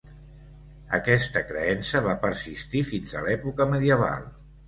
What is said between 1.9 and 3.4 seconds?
va persistir fins a